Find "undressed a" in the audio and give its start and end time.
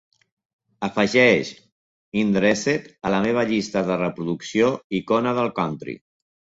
2.23-3.13